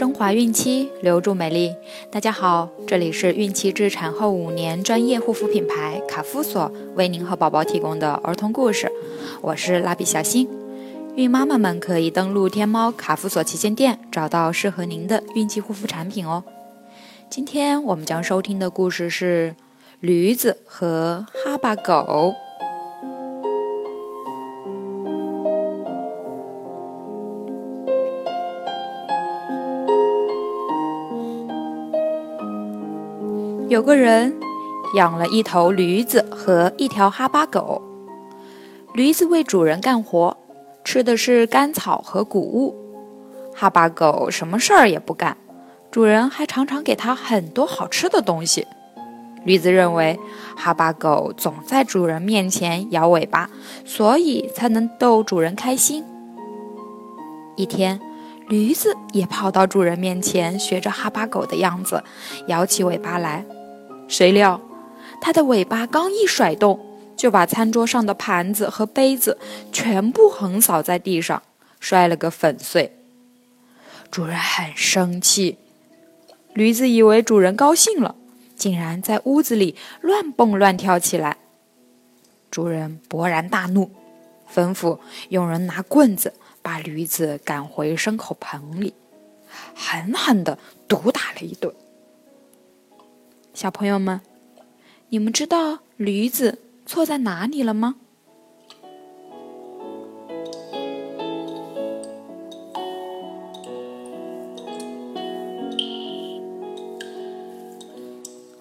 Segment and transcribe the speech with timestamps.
[0.00, 1.74] 升华孕期，留住美丽。
[2.10, 8.90] 大家好，这里是孕期至产后五年专业护肤品牌卡夫索为您和宝宝提供的儿童故事，
[9.42, 10.48] 我是蜡笔小新。
[11.16, 16.44] 孕妈妈们可以登录天猫卡夫索旗舰店，找到适合您的孕期护肤产品哦。
[17.28, 19.54] 今天我们将收听的故事是
[20.00, 22.34] 驴子和哈巴狗。
[33.70, 34.34] 有个人
[34.94, 37.80] 养了一头驴子和一条哈巴狗。
[38.94, 40.36] 驴子为主人干活，
[40.82, 42.74] 吃的是干草和谷物；
[43.54, 45.36] 哈巴狗什么事儿也不干，
[45.88, 48.66] 主人还常常给它很多好吃的东西。
[49.44, 50.18] 驴子认为
[50.56, 53.48] 哈巴狗总在主人面前摇尾巴，
[53.84, 56.04] 所以才能逗主人开心。
[57.54, 58.00] 一天，
[58.48, 62.02] 驴子也跑到主人面前，学着哈巴狗的样子，
[62.48, 63.46] 摇起尾巴来。
[64.10, 64.60] 谁料，
[65.20, 66.84] 它的尾巴刚一甩动，
[67.16, 69.38] 就把餐桌上的盘子和杯子
[69.72, 71.40] 全部横扫在地上，
[71.78, 72.96] 摔了个粉碎。
[74.10, 75.58] 主人很生气，
[76.54, 78.16] 驴子以为主人高兴了，
[78.56, 81.36] 竟然在屋子里乱蹦乱跳起来。
[82.50, 83.92] 主人勃然大怒，
[84.52, 88.92] 吩咐佣人拿棍子把驴子赶回牲口棚里，
[89.76, 90.58] 狠狠地
[90.88, 91.72] 毒打了一顿。
[93.60, 94.22] 小朋友们，
[95.10, 97.96] 你们知道驴子错在哪里了吗？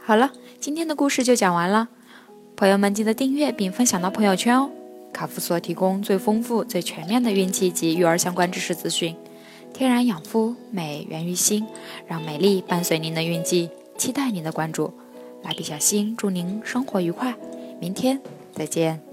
[0.00, 1.88] 好了，今天的故事就讲完了。
[2.56, 4.68] 朋友们，记得订阅并分享到朋友圈哦。
[5.12, 9.14] 卡夫所提供最丰富、最全面的孕期及育儿相关知识资讯。
[9.72, 11.64] 天然养肤，美源于心，
[12.08, 13.70] 让美丽伴随您的孕期。
[13.98, 14.92] 期待您的关注，
[15.42, 17.34] 蜡笔小新祝您生活愉快，
[17.80, 18.22] 明天
[18.52, 19.07] 再见。